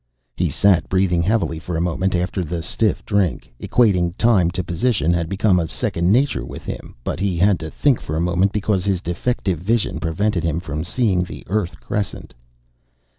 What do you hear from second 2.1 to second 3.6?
after the stiff drink.